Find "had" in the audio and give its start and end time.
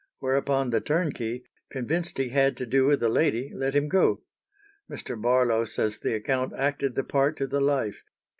2.29-2.57